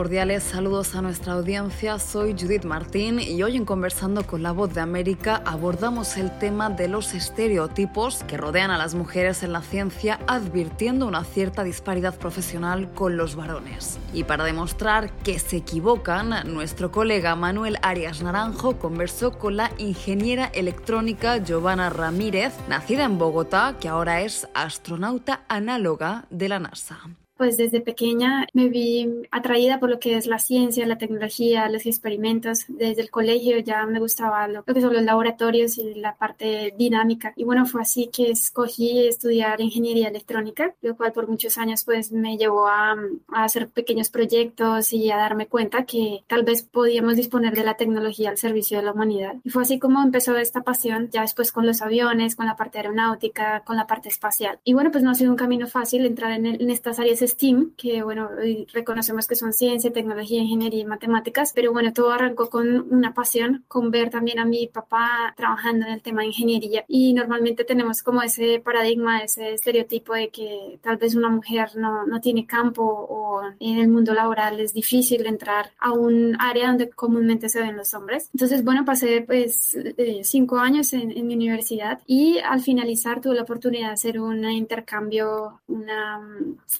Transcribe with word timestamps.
cordiales 0.00 0.44
saludos 0.44 0.94
a 0.94 1.02
nuestra 1.02 1.34
audiencia. 1.34 1.98
Soy 1.98 2.32
Judith 2.32 2.64
Martín 2.64 3.20
y 3.20 3.42
hoy 3.42 3.58
en 3.58 3.66
Conversando 3.66 4.26
con 4.26 4.42
la 4.42 4.50
Voz 4.50 4.72
de 4.72 4.80
América 4.80 5.42
abordamos 5.44 6.16
el 6.16 6.30
tema 6.38 6.70
de 6.70 6.88
los 6.88 7.12
estereotipos 7.12 8.24
que 8.24 8.38
rodean 8.38 8.70
a 8.70 8.78
las 8.78 8.94
mujeres 8.94 9.42
en 9.42 9.52
la 9.52 9.60
ciencia, 9.60 10.18
advirtiendo 10.26 11.06
una 11.06 11.22
cierta 11.24 11.64
disparidad 11.64 12.16
profesional 12.16 12.90
con 12.94 13.18
los 13.18 13.36
varones. 13.36 13.98
Y 14.14 14.24
para 14.24 14.44
demostrar 14.44 15.12
que 15.18 15.38
se 15.38 15.58
equivocan, 15.58 16.50
nuestro 16.50 16.90
colega 16.90 17.36
Manuel 17.36 17.76
Arias 17.82 18.22
Naranjo 18.22 18.78
conversó 18.78 19.38
con 19.38 19.58
la 19.58 19.70
ingeniera 19.76 20.46
electrónica 20.46 21.44
Giovanna 21.44 21.90
Ramírez, 21.90 22.54
nacida 22.70 23.04
en 23.04 23.18
Bogotá, 23.18 23.76
que 23.78 23.90
ahora 23.90 24.22
es 24.22 24.48
astronauta 24.54 25.42
análoga 25.46 26.24
de 26.30 26.48
la 26.48 26.58
NASA 26.58 27.00
pues 27.40 27.56
desde 27.56 27.80
pequeña 27.80 28.46
me 28.52 28.68
vi 28.68 29.08
atraída 29.30 29.80
por 29.80 29.88
lo 29.88 29.98
que 29.98 30.14
es 30.18 30.26
la 30.26 30.38
ciencia, 30.38 30.86
la 30.86 30.98
tecnología, 30.98 31.70
los 31.70 31.86
experimentos. 31.86 32.66
Desde 32.68 33.00
el 33.00 33.10
colegio 33.10 33.58
ya 33.60 33.86
me 33.86 33.98
gustaba 33.98 34.46
lo, 34.46 34.62
que 34.62 34.78
son 34.78 34.92
los 34.92 35.02
laboratorios 35.02 35.78
y 35.78 35.94
la 35.94 36.16
parte 36.16 36.74
dinámica. 36.76 37.32
Y 37.36 37.44
bueno, 37.44 37.64
fue 37.64 37.80
así 37.80 38.10
que 38.12 38.30
escogí 38.30 39.08
estudiar 39.08 39.58
ingeniería 39.62 40.08
electrónica, 40.08 40.74
lo 40.82 40.94
cual 40.98 41.12
por 41.12 41.28
muchos 41.28 41.56
años 41.56 41.82
pues 41.82 42.12
me 42.12 42.36
llevó 42.36 42.68
a, 42.68 42.92
a 43.32 43.44
hacer 43.44 43.70
pequeños 43.70 44.10
proyectos 44.10 44.92
y 44.92 45.10
a 45.10 45.16
darme 45.16 45.46
cuenta 45.46 45.86
que 45.86 46.22
tal 46.26 46.42
vez 46.42 46.62
podíamos 46.62 47.16
disponer 47.16 47.54
de 47.54 47.64
la 47.64 47.78
tecnología 47.78 48.28
al 48.28 48.36
servicio 48.36 48.76
de 48.76 48.84
la 48.84 48.92
humanidad. 48.92 49.36
Y 49.44 49.48
fue 49.48 49.62
así 49.62 49.78
como 49.78 50.02
empezó 50.02 50.36
esta 50.36 50.60
pasión, 50.60 51.08
ya 51.10 51.22
después 51.22 51.52
con 51.52 51.66
los 51.66 51.80
aviones, 51.80 52.36
con 52.36 52.44
la 52.44 52.56
parte 52.58 52.76
aeronáutica, 52.76 53.62
con 53.64 53.78
la 53.78 53.86
parte 53.86 54.10
espacial. 54.10 54.58
Y 54.62 54.74
bueno, 54.74 54.90
pues 54.90 55.02
no 55.02 55.10
ha 55.10 55.14
sido 55.14 55.30
un 55.30 55.38
camino 55.38 55.66
fácil 55.68 56.04
entrar 56.04 56.32
en, 56.32 56.44
en 56.44 56.68
estas 56.68 56.98
áreas 56.98 57.29
STEAM, 57.30 57.72
que 57.76 58.02
bueno, 58.02 58.28
reconocemos 58.72 59.26
que 59.26 59.36
son 59.36 59.52
ciencia, 59.52 59.92
tecnología, 59.92 60.42
ingeniería 60.42 60.80
y 60.80 60.84
matemáticas, 60.84 61.52
pero 61.54 61.72
bueno, 61.72 61.92
todo 61.92 62.12
arrancó 62.12 62.48
con 62.50 62.92
una 62.92 63.14
pasión, 63.14 63.64
con 63.68 63.90
ver 63.90 64.10
también 64.10 64.38
a 64.38 64.44
mi 64.44 64.66
papá 64.66 65.34
trabajando 65.36 65.86
en 65.86 65.92
el 65.92 66.02
tema 66.02 66.22
de 66.22 66.28
ingeniería 66.28 66.84
y 66.88 67.12
normalmente 67.12 67.64
tenemos 67.64 68.02
como 68.02 68.22
ese 68.22 68.60
paradigma, 68.60 69.22
ese 69.22 69.54
estereotipo 69.54 70.14
de 70.14 70.28
que 70.28 70.78
tal 70.82 70.96
vez 70.96 71.14
una 71.14 71.28
mujer 71.28 71.76
no, 71.76 72.06
no 72.06 72.20
tiene 72.20 72.46
campo 72.46 72.82
o 72.82 73.42
en 73.58 73.78
el 73.78 73.88
mundo 73.88 74.14
laboral 74.14 74.60
es 74.60 74.72
difícil 74.72 75.26
entrar 75.26 75.70
a 75.78 75.92
un 75.92 76.36
área 76.40 76.68
donde 76.68 76.90
comúnmente 76.90 77.48
se 77.48 77.60
ven 77.60 77.76
los 77.76 77.94
hombres. 77.94 78.28
Entonces, 78.34 78.64
bueno, 78.64 78.84
pasé 78.84 79.22
pues 79.22 79.74
eh, 79.74 80.20
cinco 80.24 80.58
años 80.58 80.92
en, 80.92 81.10
en 81.10 81.26
mi 81.26 81.34
universidad 81.34 82.00
y 82.06 82.38
al 82.38 82.60
finalizar 82.60 83.20
tuve 83.20 83.34
la 83.34 83.42
oportunidad 83.42 83.88
de 83.88 83.92
hacer 83.94 84.20
un 84.20 84.44
intercambio, 84.50 85.60
una 85.68 86.20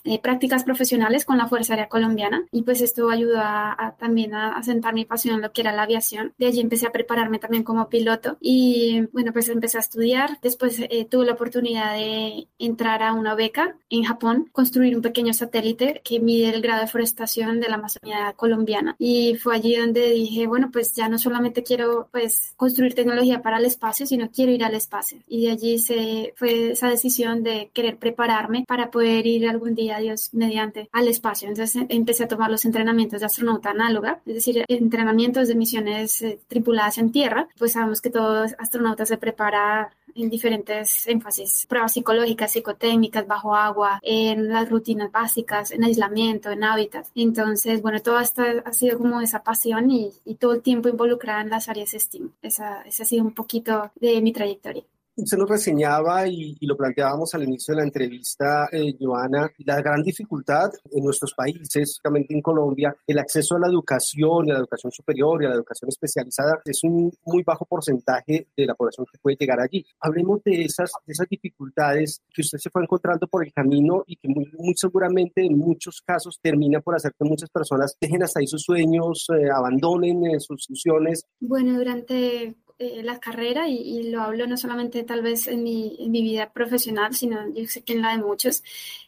eh, 0.04 0.20
práctica 0.20 0.39
prácticas 0.40 0.64
profesionales 0.64 1.26
con 1.26 1.36
la 1.36 1.48
Fuerza 1.48 1.74
Aérea 1.74 1.90
Colombiana 1.90 2.46
y 2.50 2.62
pues 2.62 2.80
esto 2.80 3.10
ayudó 3.10 3.40
a, 3.40 3.94
también 3.98 4.32
a, 4.32 4.56
a, 4.56 4.62
sentar 4.62 4.94
mi 4.94 5.04
pasión 5.04 5.34
en 5.34 5.42
lo 5.42 5.52
que 5.52 5.60
era 5.60 5.70
la 5.70 5.82
aviación. 5.82 6.32
De 6.38 6.46
allí 6.46 6.60
empecé 6.60 6.86
a 6.86 6.92
prepararme 6.92 7.38
también 7.38 7.62
como 7.62 7.90
piloto 7.90 8.38
y 8.40 9.02
bueno, 9.12 9.34
pues 9.34 9.50
empecé 9.50 9.76
a 9.76 9.80
estudiar. 9.80 10.38
Después 10.40 10.78
eh, 10.78 11.06
tuve 11.10 11.26
la 11.26 11.32
oportunidad 11.32 11.94
de 11.94 12.48
entrar 12.58 13.02
a 13.02 13.12
una 13.12 13.34
beca 13.34 13.76
en 13.90 14.04
Japón, 14.04 14.48
construir 14.50 14.96
un 14.96 15.02
pequeño 15.02 15.34
satélite 15.34 16.00
que 16.02 16.20
mide 16.20 16.48
el 16.54 16.62
grado 16.62 16.80
de 16.80 16.86
forestación 16.86 17.60
de 17.60 17.68
la 17.68 17.74
Amazonía 17.74 18.32
colombiana 18.34 18.96
y 18.98 19.34
fue 19.34 19.56
allí 19.56 19.76
donde 19.76 20.08
dije, 20.08 20.46
bueno, 20.46 20.70
pues 20.72 20.94
ya 20.94 21.10
no 21.10 21.18
solamente 21.18 21.62
quiero 21.62 22.08
pues 22.12 22.54
construir 22.56 22.94
tecnología 22.94 23.42
para 23.42 23.58
el 23.58 23.66
espacio, 23.66 24.06
sino 24.06 24.30
quiero 24.30 24.52
ir 24.52 24.64
al 24.64 24.74
espacio. 24.74 25.18
Y 25.28 25.44
de 25.44 25.50
allí 25.50 25.78
se 25.78 26.32
fue 26.36 26.70
esa 26.70 26.88
decisión 26.88 27.42
de 27.42 27.70
querer 27.74 27.98
prepararme 27.98 28.64
para 28.66 28.90
poder 28.90 29.26
ir 29.26 29.46
algún 29.46 29.74
día, 29.74 29.98
Dios 29.98 30.29
mediante 30.32 30.88
al 30.92 31.08
espacio. 31.08 31.48
Entonces 31.48 31.84
empecé 31.88 32.24
a 32.24 32.28
tomar 32.28 32.50
los 32.50 32.64
entrenamientos 32.64 33.20
de 33.20 33.26
astronauta 33.26 33.70
análoga, 33.70 34.20
es 34.26 34.34
decir, 34.34 34.64
entrenamientos 34.68 35.48
de 35.48 35.54
misiones 35.54 36.22
eh, 36.22 36.40
tripuladas 36.48 36.98
en 36.98 37.12
tierra. 37.12 37.48
Pues 37.58 37.72
sabemos 37.72 38.00
que 38.00 38.10
todo 38.10 38.44
astronauta 38.58 39.06
se 39.06 39.18
prepara 39.18 39.90
en 40.14 40.30
diferentes 40.30 41.06
énfasis, 41.06 41.66
pruebas 41.68 41.92
psicológicas, 41.92 42.52
psicotécnicas, 42.52 43.26
bajo 43.26 43.54
agua, 43.54 44.00
en 44.02 44.48
las 44.48 44.68
rutinas 44.68 45.10
básicas, 45.12 45.70
en 45.70 45.84
aislamiento, 45.84 46.50
en 46.50 46.64
hábitat. 46.64 47.06
Entonces, 47.14 47.80
bueno, 47.82 48.00
todo 48.00 48.18
esto 48.20 48.42
ha 48.64 48.72
sido 48.72 48.98
como 48.98 49.20
esa 49.20 49.42
pasión 49.42 49.90
y, 49.90 50.12
y 50.24 50.34
todo 50.34 50.54
el 50.54 50.62
tiempo 50.62 50.88
involucrada 50.88 51.42
en 51.42 51.50
las 51.50 51.68
áreas 51.68 51.90
STEAM. 51.90 52.32
Esa, 52.42 52.82
esa 52.82 53.02
ha 53.02 53.06
sido 53.06 53.24
un 53.24 53.34
poquito 53.34 53.92
de 53.96 54.20
mi 54.20 54.32
trayectoria. 54.32 54.84
Usted 55.22 55.36
nos 55.36 55.50
reseñaba 55.50 56.26
y, 56.26 56.56
y, 56.58 56.66
lo 56.66 56.76
planteábamos 56.76 57.34
al 57.34 57.44
inicio 57.44 57.74
de 57.74 57.80
la 57.80 57.86
entrevista, 57.86 58.68
eh, 58.72 58.94
Joana, 58.98 59.50
la 59.58 59.80
gran 59.82 60.02
dificultad 60.02 60.70
en 60.90 61.04
nuestros 61.04 61.34
países, 61.34 61.62
específicamente 61.62 62.34
en 62.34 62.40
Colombia, 62.40 62.94
el 63.06 63.18
acceso 63.18 63.56
a 63.56 63.60
la 63.60 63.68
educación, 63.68 64.50
a 64.50 64.54
la 64.54 64.60
educación 64.60 64.90
superior 64.90 65.42
y 65.42 65.46
a 65.46 65.50
la 65.50 65.56
educación 65.56 65.88
especializada 65.88 66.60
es 66.64 66.82
un 66.84 67.12
muy 67.24 67.42
bajo 67.42 67.66
porcentaje 67.66 68.48
de 68.56 68.66
la 68.66 68.74
población 68.74 69.06
que 69.10 69.18
puede 69.18 69.36
llegar 69.38 69.60
allí. 69.60 69.84
Hablemos 70.00 70.42
de 70.42 70.62
esas, 70.62 70.90
de 71.06 71.12
esas 71.12 71.28
dificultades 71.28 72.22
que 72.32 72.42
usted 72.42 72.58
se 72.58 72.70
fue 72.70 72.82
encontrando 72.82 73.26
por 73.26 73.44
el 73.44 73.52
camino 73.52 74.04
y 74.06 74.16
que 74.16 74.28
muy, 74.28 74.50
muy 74.58 74.74
seguramente 74.74 75.44
en 75.44 75.58
muchos 75.58 76.00
casos 76.00 76.38
termina 76.40 76.80
por 76.80 76.94
hacer 76.94 77.12
que 77.18 77.28
muchas 77.28 77.50
personas 77.50 77.96
dejen 78.00 78.22
hasta 78.22 78.40
ahí 78.40 78.46
sus 78.46 78.62
sueños, 78.62 79.26
eh, 79.30 79.50
abandonen 79.54 80.24
eh, 80.26 80.40
sus 80.40 80.68
ilusiones. 80.68 81.26
Bueno, 81.40 81.76
durante 81.76 82.56
eh, 82.82 83.02
la 83.02 83.20
carrera 83.20 83.68
y, 83.68 84.04
lo 84.10 84.22
hablo 84.22 84.46
no 84.46 84.56
solamente 84.56 85.02
tal 85.02 85.20
vez 85.20 85.46
en 85.48 85.62
mi, 85.62 86.08
vida 86.10 86.50
profesional, 86.50 87.14
sino 87.14 87.52
yo 87.52 87.66
sé 87.66 87.82
que 87.82 87.92
en 87.92 88.00
la 88.00 88.12
de 88.16 88.22
muchos, 88.24 88.62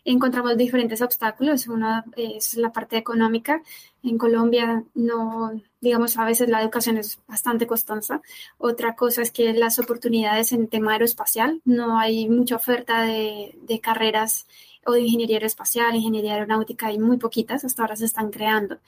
encontramos 0.04 0.58
diferentes 0.58 1.00
obstáculos. 1.00 1.66
Uno 1.68 2.04
es 2.14 2.54
la 2.56 2.70
parte 2.70 2.98
económica. 2.98 3.62
En 4.02 4.18
Colombia 4.18 4.84
no, 4.94 5.52
digamos, 5.80 6.18
a 6.18 6.26
veces 6.26 6.50
la 6.50 6.60
educación 6.60 6.98
es 6.98 7.18
bastante 7.26 7.66
costosa. 7.66 8.20
Otra 8.58 8.94
cosa 8.94 9.22
es 9.22 9.30
que 9.30 9.50
las 9.54 9.78
oportunidades 9.78 10.52
en 10.52 10.68
tema 10.68 10.92
aeroespacial, 10.92 11.62
no 11.64 11.98
hay 11.98 12.28
mucha 12.28 12.56
oferta 12.56 13.04
de 13.04 13.80
carreras 13.82 14.46
o 14.86 14.92
de 14.92 15.00
ingeniería 15.00 15.36
aeroespacial, 15.36 15.94
ingeniería 15.94 16.34
aeronáutica, 16.34 16.88
hay 16.88 16.98
muy 16.98 17.16
poquitas, 17.16 17.64
hasta 17.64 17.82
ahora 17.82 17.96
se 17.96 18.06
están 18.06 18.30
creando. 18.30 18.78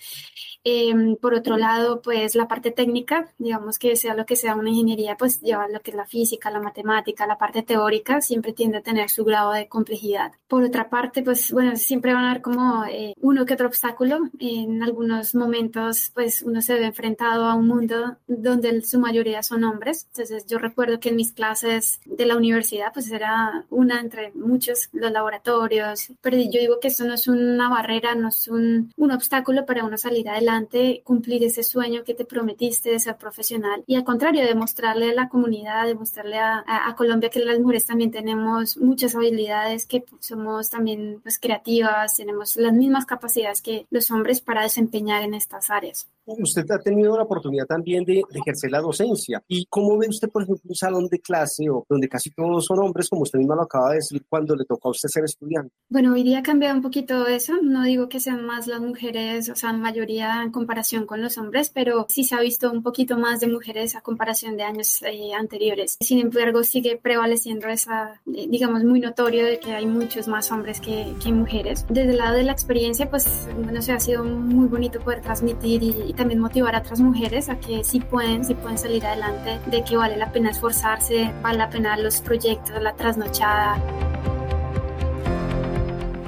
Eh, 0.67 1.17
por 1.21 1.35
otro 1.35 1.59
lado, 1.59 2.01
pues 2.01 2.35
la 2.35 2.49
parte 2.49 2.71
técnica, 2.71 3.29
digamos 3.39 3.79
que 3.79 3.97
sea 3.97 4.15
lo 4.15 4.25
que 4.25 4.35
sea 4.35 4.55
una 4.55 4.71
ingeniería, 4.71 5.17
pues 5.17 5.41
lleva 5.43 5.69
lo 5.69 5.81
que 5.81 5.91
es 5.91 5.97
la 5.97 6.07
física, 6.07 6.51
la 6.51 6.61
matemática, 6.61 7.27
la 7.27 7.37
parte 7.37 7.63
teórica, 7.63 8.23
siempre 8.23 8.55
tiende 8.55 8.79
a 8.79 8.83
tener 8.83 9.11
su 9.11 9.25
grado 9.25 9.53
de 9.53 9.69
complejidad. 9.69 10.33
Por 10.49 10.63
otra 10.63 10.89
parte, 10.89 11.23
pues 11.23 11.53
bueno, 11.53 11.77
siempre 11.77 12.15
van 12.15 12.25
a 12.25 12.31
haber 12.31 12.43
como 12.43 12.85
eh, 12.87 13.15
uno 13.21 13.45
que 13.45 13.55
otro 13.55 13.67
obstáculo. 13.67 14.31
En 14.39 14.83
algunos 14.83 15.35
momentos, 15.35 16.11
pues 16.15 16.43
uno 16.43 16.63
se 16.63 16.75
ve 16.75 16.87
enfrentado 16.87 17.45
a 17.45 17.55
un 17.55 17.67
mundo 17.67 18.17
donde 18.27 18.81
su 18.83 18.99
mayoría 18.99 19.43
son 19.43 19.65
hombres. 19.65 20.07
Entonces 20.13 20.47
yo 20.47 20.59
recuerdo 20.59 20.99
que 20.99 21.11
en 21.11 21.17
mis 21.17 21.33
clases 21.33 22.01
de 22.07 22.25
la 22.25 22.37
universidad, 22.37 22.93
pues 22.93 23.11
era 23.11 23.67
una 23.71 24.01
entre 24.01 24.33
muchos, 24.33 24.89
los 24.93 25.13
laboratorios, 25.13 25.84
pero 26.21 26.37
yo 26.37 26.61
digo 26.61 26.81
que 26.81 26.89
eso 26.89 27.05
no 27.05 27.15
es 27.15 27.29
una 27.29 27.69
barrera, 27.69 28.15
no 28.15 28.29
es 28.29 28.49
un, 28.49 28.93
un 28.97 29.11
obstáculo 29.13 29.67
para 29.67 29.85
uno 29.85 29.97
salir 29.99 30.29
adelante 30.29 31.03
cumplir 31.05 31.45
ese 31.45 31.63
sueño 31.63 32.05
que 32.05 32.15
te 32.15 32.25
prometiste 32.25 32.91
de 32.91 33.01
ser 33.01 33.17
profesional 33.17 33.85
y 33.87 33.97
al 33.97 34.05
contrario, 34.05 34.45
demostrarle 34.45 35.11
a 35.11 35.15
la 35.15 35.29
comunidad, 35.29 35.87
demostrarle 35.87 36.39
a, 36.39 36.65
a, 36.67 36.89
a 36.89 36.95
Colombia 36.97 37.31
que 37.31 37.41
las 37.41 37.59
mujeres 37.59 37.87
también 37.87 38.11
tenemos 38.11 38.77
muchas 38.79 39.15
habilidades, 39.15 39.87
que 39.87 40.05
somos 40.21 40.71
también 40.71 41.21
pues, 41.23 41.39
creativas, 41.39 42.17
tenemos 42.17 42.57
las 42.57 42.73
mismas 42.73 43.07
capacidades 43.07 43.63
que 43.63 43.87
los 43.91 44.11
hombres 44.11 44.41
para 44.41 44.63
desempeñar 44.63 45.23
en 45.23 45.35
estas 45.35 45.71
áreas. 45.71 46.09
Usted 46.27 46.65
ha 46.71 46.79
tenido 46.79 47.17
la 47.17 47.25
oportunidad 47.25 47.67
también 47.67 48.05
de, 48.05 48.23
de, 48.31 48.39
ejercer 48.41 48.71
la 48.71 48.81
docencia. 48.81 49.43
¿Y 49.47 49.67
cómo 49.67 49.99
ve 49.99 50.09
usted, 50.09 50.31
por 50.31 50.43
ejemplo, 50.43 50.65
un 50.69 50.75
salón 50.75 51.07
de 51.09 51.21
clase 51.21 51.69
o 51.69 51.85
donde 51.89 52.09
casi 52.09 52.31
todos 52.31 52.65
son 52.65 52.79
hombres, 52.79 53.09
como 53.11 53.23
usted 53.23 53.39
misma 53.39 53.57
lo 53.57 53.63
acaba 53.63 53.91
de 53.91 53.97
decir, 53.97 54.25
cuando 54.29 54.57
le 54.57 54.65
tocó 54.65 54.89
a 54.89 54.91
usted 54.93 55.09
ser 55.09 55.25
estudiante? 55.25 55.71
Bueno, 55.89 56.15
hoy 56.15 56.23
día 56.23 56.39
ha 56.39 56.43
cambiado 56.43 56.75
un 56.77 56.83
poquito 56.83 57.27
eso. 57.27 57.55
No 57.63 57.85
digo 57.85 58.09
que 58.09 58.21
sean 58.21 58.47
más 58.47 58.67
las 58.67 58.81
mujeres, 58.81 59.51
o 59.51 59.57
sea, 59.57 59.71
en 59.71 59.81
mayoría 59.81 60.43
en 60.43 60.51
comparación 60.51 61.05
con 61.07 61.21
los 61.21 61.37
hombres, 61.37 61.71
pero 61.71 62.07
sí 62.09 62.25
se 62.25 62.35
ha 62.35 62.41
visto 62.41 62.71
un 62.71 62.83
poquito 62.83 63.19
más 63.19 63.41
de 63.41 63.49
mujeres 63.49 63.95
a 63.95 64.01
comparación 64.01 64.57
de 64.57 64.63
años 64.63 65.03
eh, 65.03 65.35
anteriores. 65.35 65.99
Sin 66.01 66.21
embargo, 66.21 66.65
sigue 66.65 66.97
prevaleciendo 66.97 67.69
esa, 67.69 68.23
eh, 68.35 68.47
digamos, 68.49 68.83
muy 68.85 69.01
notorio 69.01 69.45
de 69.45 69.61
que 69.61 69.73
hay 69.73 69.87
muchos 69.87 70.27
más 70.29 70.51
hombres 70.51 70.81
que, 70.81 71.13
que 71.23 71.33
mujeres. 71.33 71.85
Desde 71.91 72.13
el 72.13 72.17
lado 72.17 72.37
de 72.37 72.45
la 72.45 72.53
experiencia, 72.53 73.11
pues, 73.11 73.47
no 73.57 73.83
sé, 73.83 73.93
ha 73.93 74.01
sido 74.01 74.25
muy 74.25 74.69
bonito 74.69 75.01
poder 75.01 75.21
transmitir 75.21 75.83
y 75.83 76.14
también 76.15 76.41
motivar 76.41 76.75
a 76.75 76.79
otras 76.79 77.01
mujeres 77.01 77.49
a 77.49 77.59
que 77.59 77.85
sí 77.85 78.01
pueden, 78.01 78.45
sí 78.45 78.55
pueden 78.55 78.79
salir 78.79 79.05
adelante, 79.07 79.61
de 79.67 79.85
que 79.85 79.97
vale 79.97 80.17
la 80.17 80.33
pena 80.33 80.51
esforzarse, 80.51 81.33
vale 81.43 81.59
la 81.59 81.71
pena 81.71 81.97
los 81.97 82.21
proyectos, 82.21 82.81
la 82.83 82.95
trasnochada. 82.95 83.79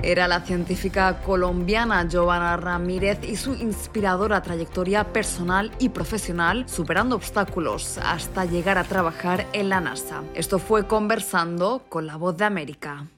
Era 0.03 0.29
la 0.29 0.41
científica 0.41 1.21
colombiana 1.25 2.07
Giovanna 2.09 2.57
Ramírez 2.57 3.19
y 3.25 3.35
su 3.35 3.55
inspiradora 3.55 4.41
trayectoria 4.41 5.03
personal 5.13 5.73
y 5.81 5.89
profesional, 5.89 6.69
superando 6.69 7.17
obstáculos 7.17 7.99
hasta 7.99 8.45
llegar 8.45 8.79
a 8.79 8.85
trabajar 8.85 9.47
en 9.53 9.69
la 9.69 9.81
NASA. 9.81 10.23
Esto 10.35 10.61
fue 10.61 10.87
conversando 10.87 11.83
con 11.89 12.07
la 12.07 12.15
voz 12.15 12.37
de 12.37 12.45
América. 12.45 13.09